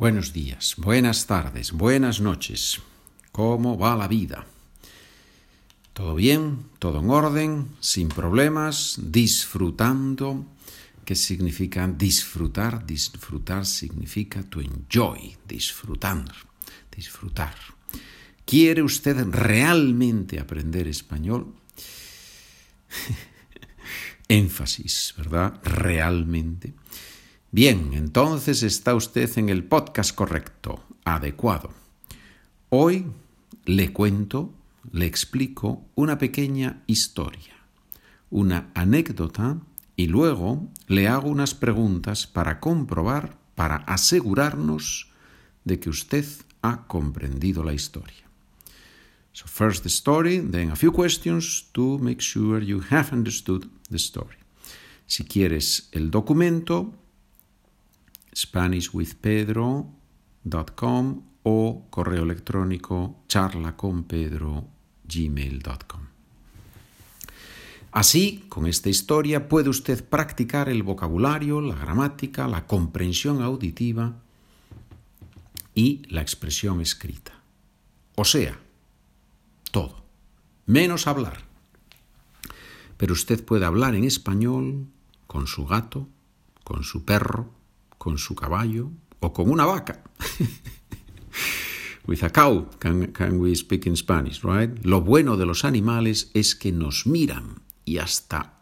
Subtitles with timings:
[0.00, 2.80] Buenos días, buenas tardes, buenas noches.
[3.32, 4.46] ¿Cómo va la vida?
[5.92, 6.70] ¿Todo bien?
[6.78, 7.68] ¿Todo en orden?
[7.80, 8.98] ¿Sin problemas?
[8.98, 10.46] ¿Disfrutando?
[11.04, 12.86] ¿Qué significa disfrutar?
[12.86, 16.24] Disfrutar significa to enjoy, disfrutar,
[16.96, 17.54] disfrutar.
[18.46, 21.54] ¿Quiere usted realmente aprender español?
[24.28, 25.60] Énfasis, ¿verdad?
[25.62, 26.72] Realmente.
[27.52, 31.70] Bien, entonces está usted en el podcast correcto, adecuado.
[32.68, 33.06] Hoy
[33.64, 34.54] le cuento,
[34.92, 37.56] le explico una pequeña historia,
[38.30, 39.58] una anécdota
[39.96, 45.08] y luego le hago unas preguntas para comprobar, para asegurarnos
[45.64, 46.24] de que usted
[46.62, 48.30] ha comprendido la historia.
[49.32, 53.96] So first the story, then a few questions to make sure you have understood the
[53.96, 54.36] story.
[55.06, 56.94] Si quieres el documento,
[58.34, 66.00] SpanishWithPedro.com o correo electrónico charlaconpedro.gmail.com.
[67.92, 74.14] Así, con esta historia puede usted practicar el vocabulario, la gramática, la comprensión auditiva
[75.74, 77.32] y la expresión escrita.
[78.14, 78.60] O sea,
[79.72, 80.04] todo,
[80.66, 81.44] menos hablar.
[82.96, 84.86] Pero usted puede hablar en español
[85.26, 86.06] con su gato,
[86.62, 87.50] con su perro,
[88.00, 90.02] con su caballo o con una vaca.
[92.06, 94.70] With a cow can, can we speak in Spanish, right?
[94.86, 98.54] Lo bueno de los animales es que nos miran y hasta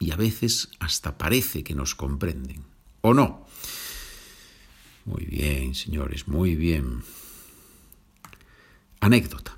[0.00, 2.64] y a veces hasta parece que nos comprenden.
[3.02, 3.46] ¿O no?
[5.04, 7.04] Muy bien, señores, muy bien.
[8.98, 9.56] Anécdota.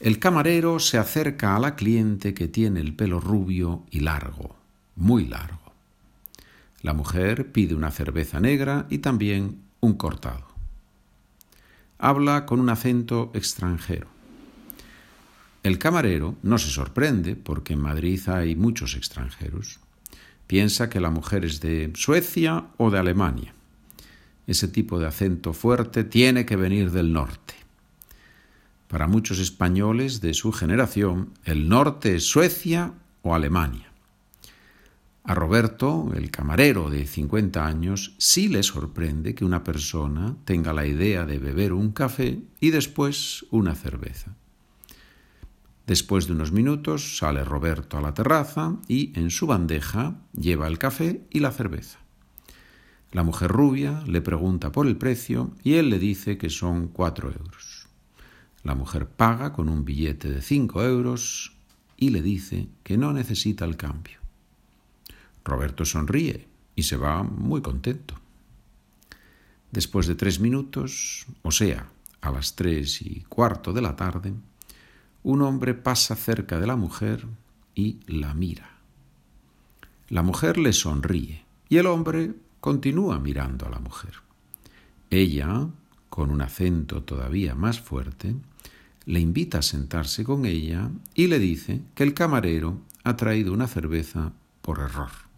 [0.00, 4.54] El camarero se acerca a la cliente que tiene el pelo rubio y largo,
[4.96, 5.59] muy largo.
[6.82, 10.46] La mujer pide una cerveza negra y también un cortado.
[11.98, 14.06] Habla con un acento extranjero.
[15.62, 19.78] El camarero no se sorprende porque en Madrid hay muchos extranjeros.
[20.46, 23.52] Piensa que la mujer es de Suecia o de Alemania.
[24.46, 27.54] Ese tipo de acento fuerte tiene que venir del norte.
[28.88, 33.89] Para muchos españoles de su generación, el norte es Suecia o Alemania.
[35.22, 40.86] A Roberto, el camarero de 50 años, sí le sorprende que una persona tenga la
[40.86, 44.34] idea de beber un café y después una cerveza.
[45.86, 50.78] Después de unos minutos sale Roberto a la terraza y en su bandeja lleva el
[50.78, 51.98] café y la cerveza.
[53.12, 57.28] La mujer rubia le pregunta por el precio y él le dice que son cuatro
[57.28, 57.88] euros.
[58.62, 61.56] La mujer paga con un billete de cinco euros
[61.96, 64.19] y le dice que no necesita el cambio.
[65.44, 68.14] Roberto sonríe y se va muy contento.
[69.70, 71.86] Después de tres minutos, o sea,
[72.20, 74.32] a las tres y cuarto de la tarde,
[75.22, 77.26] un hombre pasa cerca de la mujer
[77.74, 78.78] y la mira.
[80.08, 84.14] La mujer le sonríe y el hombre continúa mirando a la mujer.
[85.08, 85.68] Ella,
[86.08, 88.34] con un acento todavía más fuerte,
[89.06, 93.66] le invita a sentarse con ella y le dice que el camarero ha traído una
[93.66, 95.29] cerveza por error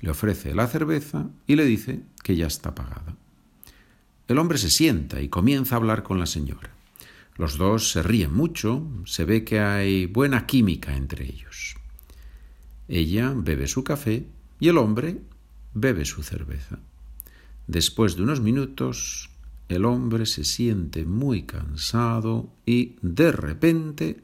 [0.00, 3.16] le ofrece la cerveza y le dice que ya está pagada.
[4.28, 6.70] El hombre se sienta y comienza a hablar con la señora.
[7.36, 11.76] Los dos se ríen mucho, se ve que hay buena química entre ellos.
[12.88, 14.26] Ella bebe su café
[14.58, 15.20] y el hombre
[15.74, 16.78] bebe su cerveza.
[17.66, 19.30] Después de unos minutos,
[19.68, 24.22] el hombre se siente muy cansado y de repente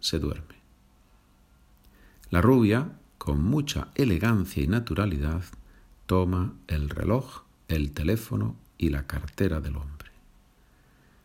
[0.00, 0.56] se duerme.
[2.30, 5.44] La rubia con mucha elegancia y naturalidad,
[6.06, 10.10] toma el reloj, el teléfono y la cartera del hombre.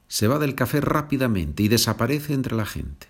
[0.08, 3.08] Se va del café rápidamente y desaparece entre la gente.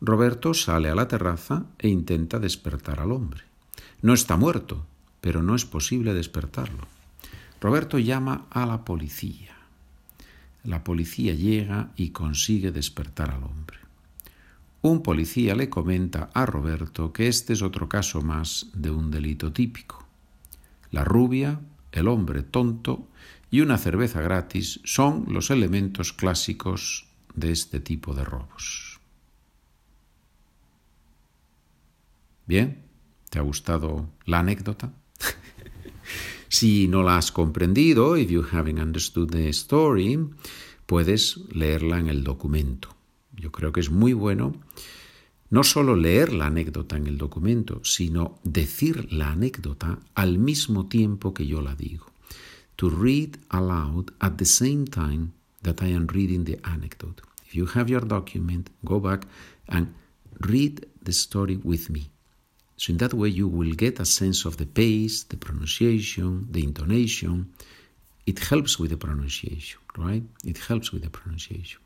[0.00, 3.42] Roberto sale a la terraza e intenta despertar al hombre.
[4.00, 4.86] No está muerto,
[5.20, 6.86] pero no es posible despertarlo.
[7.60, 9.54] Roberto llama a la policía.
[10.64, 13.76] La policía llega y consigue despertar al hombre.
[14.82, 19.52] Un policía le comenta a Roberto que este es otro caso más de un delito
[19.52, 20.04] típico.
[20.90, 21.60] La rubia,
[21.92, 23.06] el hombre tonto
[23.48, 28.98] y una cerveza gratis son los elementos clásicos de este tipo de robos.
[32.44, 32.82] Bien,
[33.30, 34.92] ¿te ha gustado la anécdota?
[36.48, 40.18] si no la has comprendido, if you haven't understood the story,
[40.86, 42.96] puedes leerla en el documento.
[43.36, 44.54] Yo creo que es muy bueno
[45.52, 51.34] no solo leer la anécdota en el documento, sino decir la anécdota al mismo tiempo
[51.34, 52.06] que yo la digo.
[52.76, 55.32] To read aloud at the same time
[55.62, 57.20] that I am reading the anecdote.
[57.46, 59.26] If you have your document, go back
[59.68, 59.88] and
[60.40, 62.08] read the story with me.
[62.76, 66.64] So in that way you will get a sense of the pace, the pronunciation, the
[66.64, 67.52] intonation.
[68.24, 70.22] It helps with the pronunciation, right?
[70.46, 71.81] It helps with the pronunciation.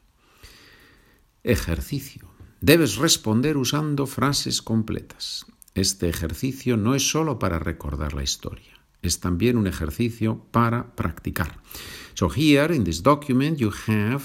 [1.46, 2.28] Ejercicio.
[2.60, 5.46] Debes responder usando frases completas.
[5.76, 11.60] Este ejercicio no es solo para recordar la historia, es también un ejercicio para practicar.
[12.14, 14.24] So here in this document you have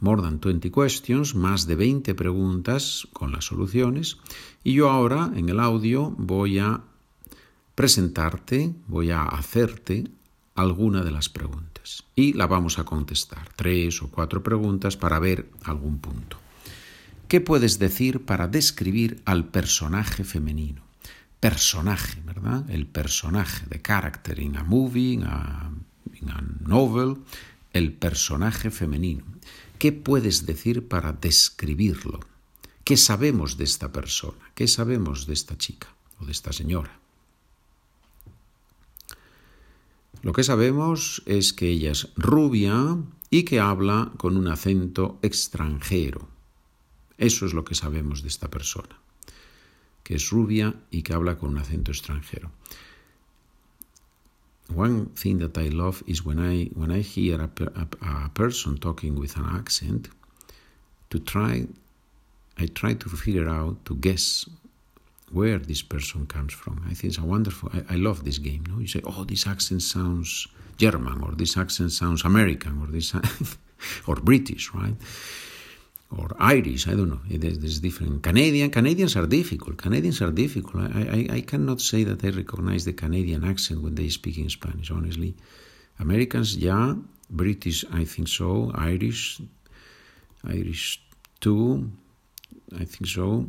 [0.00, 4.16] more than 20 questions, más de 20 preguntas con las soluciones,
[4.64, 6.82] y yo ahora en el audio voy a
[7.74, 10.08] presentarte, voy a hacerte
[10.54, 11.77] alguna de las preguntas
[12.14, 16.38] y la vamos a contestar, tres o cuatro preguntas para ver algún punto.
[17.28, 20.82] ¿Qué puedes decir para describir al personaje femenino?
[21.40, 22.68] Personaje, ¿verdad?
[22.70, 25.70] El personaje, de character in a movie, in a,
[26.60, 27.18] novel,
[27.72, 29.24] el personaje femenino.
[29.78, 32.20] ¿Qué puedes decir para describirlo?
[32.82, 34.50] ¿Qué sabemos de esta persona?
[34.54, 35.88] ¿Qué sabemos de esta chica
[36.18, 36.98] o de esta señora?
[40.22, 42.96] Lo que sabemos es que ella es rubia
[43.30, 46.28] y que habla con un acento extranjero.
[47.18, 49.00] Eso es lo que sabemos de esta persona,
[50.02, 52.50] que es rubia y que habla con un acento extranjero.
[54.74, 58.76] One thing that I love is when I when I hear a, a, a person
[58.76, 60.10] talking with an accent,
[61.08, 61.66] to try,
[62.58, 64.46] I try to figure out to guess
[65.32, 66.82] where this person comes from.
[66.86, 67.70] I think it's a wonderful.
[67.72, 68.64] I, I love this game.
[68.68, 70.46] No, you say, oh, this accent sounds
[70.76, 73.14] German, or this accent sounds American, or this
[74.06, 74.96] or British, right?
[76.16, 77.20] or Irish, I don't know.
[77.28, 78.22] There's, different.
[78.22, 79.76] Canadian, Canadians are difficult.
[79.76, 80.90] Canadians are difficult.
[80.94, 84.48] I, I, I cannot say that I recognize the Canadian accent when they speak in
[84.48, 85.34] Spanish, honestly.
[85.98, 86.94] Americans, yeah.
[87.30, 88.72] British, I think so.
[88.74, 89.42] Irish,
[90.44, 91.02] Irish
[91.40, 91.90] too,
[92.74, 93.46] I think so.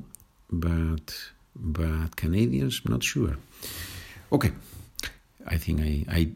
[0.52, 1.16] But,
[1.60, 3.38] but Canadians, not sure.
[4.32, 4.52] Okay,
[5.48, 6.32] I think I, I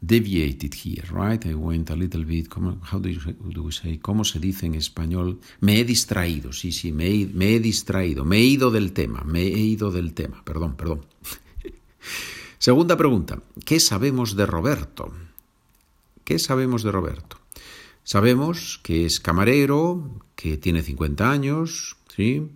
[0.00, 1.44] deviated here, right?
[1.46, 2.48] I went a little bit,
[2.82, 3.20] how do, you,
[3.50, 3.98] do we say?
[3.98, 5.40] ¿Cómo se dice en español?
[5.60, 9.22] Me he distraído, sí, sí, me he, me he distraído, me he ido del tema,
[9.24, 11.06] me he ido del tema, perdón, perdón.
[12.58, 15.12] Segunda pregunta, ¿qué sabemos de Roberto?
[16.24, 17.38] ¿Qué sabemos de Roberto?
[18.02, 22.48] Sabemos que es camarero, que tiene 50 años, ¿sí?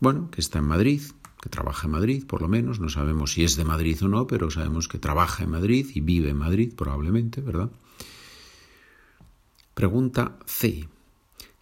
[0.00, 1.02] Bueno, que está en Madrid,
[1.48, 4.50] trabaja en Madrid, por lo menos, no sabemos si es de Madrid o no, pero
[4.50, 7.70] sabemos que trabaja en Madrid y vive en Madrid, probablemente, ¿verdad?
[9.74, 10.88] Pregunta C.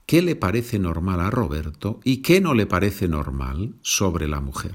[0.06, 4.74] ¿Qué le parece normal a Roberto y qué no le parece normal sobre la mujer?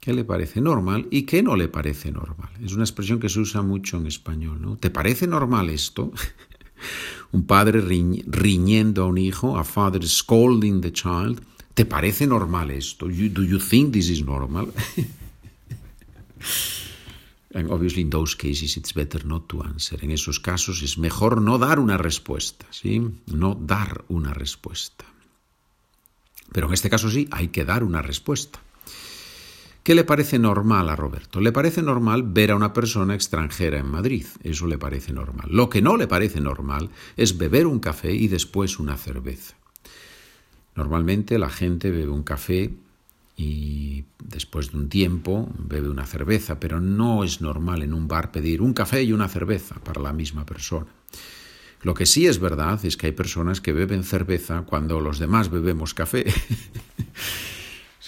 [0.00, 2.50] ¿Qué le parece normal y qué no le parece normal?
[2.60, 4.76] Es una expresión que se usa mucho en español, ¿no?
[4.76, 6.10] ¿Te parece normal esto?
[7.32, 11.42] un padre riñendo a un hijo, a father scolding the child.
[11.74, 13.06] ¿Te parece normal esto?
[13.06, 14.72] do you think this is normal?
[17.54, 20.02] And obviously in those cases it's better not to answer.
[20.02, 23.00] En esos casos es mejor no dar una respuesta, ¿sí?
[23.26, 25.04] No dar una respuesta.
[26.52, 28.60] Pero en este caso sí, hay que dar una respuesta.
[29.82, 31.40] ¿Qué le parece normal a Roberto?
[31.40, 35.48] Le parece normal ver a una persona extranjera en Madrid, eso le parece normal.
[35.50, 39.56] Lo que no le parece normal es beber un café y después una cerveza.
[40.76, 42.72] Normalmente la gente bebe un café
[43.36, 48.30] y después de un tiempo bebe una cerveza, pero no es normal en un bar
[48.30, 50.86] pedir un café y una cerveza para la misma persona.
[51.82, 55.50] Lo que sí es verdad es que hay personas que beben cerveza cuando los demás
[55.50, 56.24] bebemos café.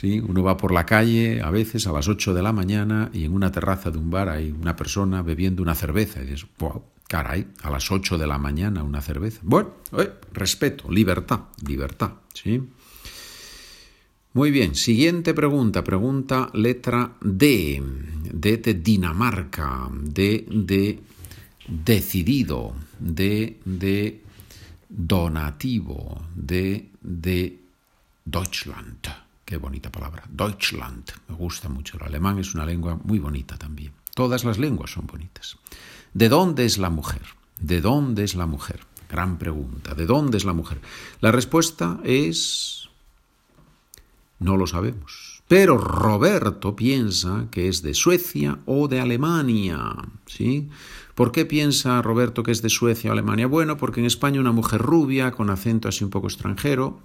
[0.05, 3.33] Uno va por la calle a veces a las 8 de la mañana y en
[3.33, 6.23] una terraza de un bar hay una persona bebiendo una cerveza.
[6.23, 9.41] Y dices, wow, caray, a las 8 de la mañana una cerveza.
[9.43, 9.71] Bueno,
[10.33, 12.63] respeto, libertad, libertad, ¿sí?
[14.35, 17.81] Muy bien, siguiente pregunta, pregunta letra D,
[18.33, 20.99] D de Dinamarca, D de
[21.69, 24.23] decidido, D de
[24.89, 27.61] donativo, D de
[28.25, 29.24] Deutschland.
[29.45, 30.25] Qué bonita palabra.
[30.29, 31.05] Deutschland.
[31.29, 31.97] Me gusta mucho.
[31.99, 33.93] El alemán es una lengua muy bonita también.
[34.15, 35.59] Todas las lenguas son bonitas.
[36.15, 37.23] ¿De dónde es la mujer?
[37.61, 38.81] ¿De dónde es la mujer?
[39.11, 39.95] Gran pregunta.
[39.95, 40.81] ¿De dónde es la mujer?
[41.21, 42.89] La respuesta es...
[44.39, 45.43] No lo sabemos.
[45.47, 49.79] Pero Roberto piensa que es de Suecia o de Alemania,
[50.27, 50.71] ¿sí?
[51.15, 53.47] ¿Por qué piensa Roberto que es de Suecia o Alemania?
[53.47, 56.99] Bueno, porque en España una mujer rubia, con acento así un poco extranjero,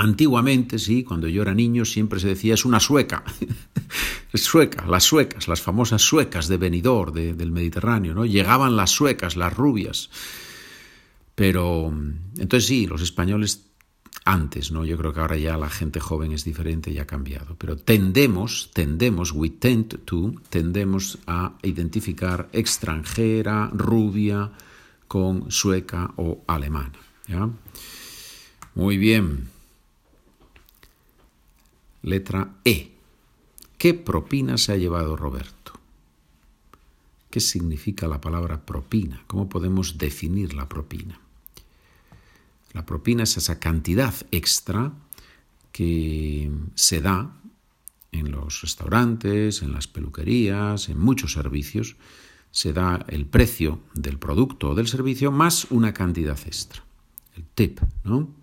[0.00, 3.24] Antiguamente, sí, cuando yo era niño siempre se decía es una sueca.
[4.32, 8.24] sueca, las suecas, las famosas suecas de Benidorm, del Mediterráneo, ¿no?
[8.24, 10.08] Llegaban las suecas, las rubias.
[11.34, 11.92] Pero
[12.36, 13.66] entonces sí, los españoles
[14.24, 14.84] antes, ¿no?
[14.84, 17.56] Yo creo que ahora ya la gente joven es diferente y ha cambiado.
[17.58, 24.52] Pero tendemos, tendemos, we tend to, tendemos a identificar extranjera, rubia,
[25.08, 26.92] con sueca o alemana.
[28.76, 29.57] Muy bien.
[32.08, 32.92] Letra E.
[33.76, 35.72] ¿Qué propina se ha llevado Roberto?
[37.30, 39.22] ¿Qué significa la palabra propina?
[39.26, 41.20] ¿Cómo podemos definir la propina?
[42.72, 44.92] La propina es esa cantidad extra
[45.72, 47.36] que se da
[48.10, 51.96] en los restaurantes, en las peluquerías, en muchos servicios.
[52.50, 56.82] Se da el precio del producto o del servicio más una cantidad extra,
[57.36, 58.37] el tip, ¿no?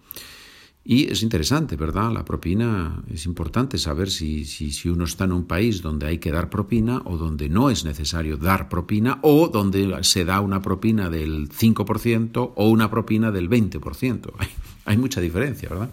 [0.87, 2.11] Y es interesante, ¿verdad?
[2.11, 6.31] La propina es importante saber si, si, uno está en un país donde hay que
[6.31, 11.09] dar propina o donde no es necesario dar propina o donde se da una propina
[11.09, 14.31] del 5% o una propina del 20%.
[14.37, 14.47] Hay,
[14.85, 15.89] hay mucha diferencia, ¿verdad?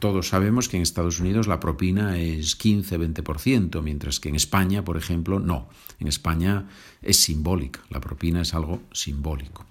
[0.00, 4.96] Todos sabemos que en Estados Unidos la propina es 15-20%, mientras que en España, por
[4.96, 5.68] ejemplo, no.
[6.00, 6.66] En España
[7.02, 9.64] es simbólica, la propina es algo simbólico.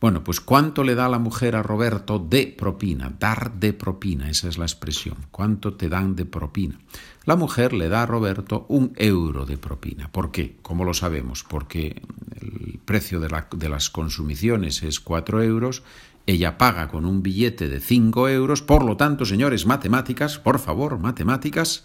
[0.00, 3.12] Bueno, pues ¿cuánto le da la mujer a Roberto de propina?
[3.18, 5.16] Dar de propina, esa es la expresión.
[5.30, 6.78] ¿Cuánto te dan de propina?
[7.26, 10.10] La mujer le da a Roberto un euro de propina.
[10.10, 10.56] ¿Por qué?
[10.62, 11.44] ¿Cómo lo sabemos?
[11.44, 12.00] Porque
[12.40, 15.82] el precio de, de las consumiciones es cuatro euros,
[16.26, 20.98] ella paga con un billete de cinco euros, por lo tanto, señores, matemáticas, por favor,
[20.98, 21.84] matemáticas,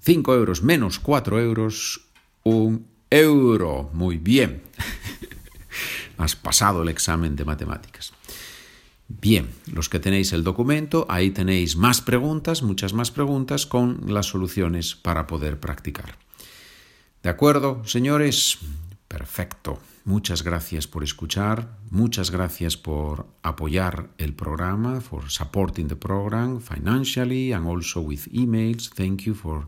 [0.00, 2.06] cinco euros menos cuatro euros,
[2.42, 3.90] un euro.
[3.92, 4.62] Muy bien.
[6.18, 8.12] Has pasado el examen de matemáticas.
[9.08, 14.26] Bien, los que tenéis el documento, ahí tenéis más preguntas, muchas más preguntas con las
[14.26, 16.18] soluciones para poder practicar.
[17.22, 18.58] ¿De acuerdo, señores?
[19.08, 19.78] Perfecto.
[20.04, 27.52] Muchas gracias por escuchar, muchas gracias por apoyar el programa, for supporting the program financially
[27.52, 28.90] and also with emails.
[28.90, 29.66] Thank you for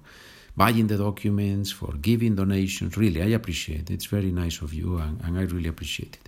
[0.57, 2.97] buying the documents, for giving donations.
[2.97, 3.91] Really, I appreciate it.
[3.91, 6.28] It's very nice of you and, and I really appreciate it.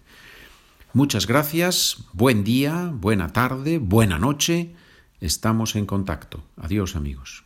[0.92, 4.74] Muchas gracias, buen día, buena tarde, buena noche.
[5.20, 6.42] Estamos en contacto.
[6.56, 7.44] Adiós amigos.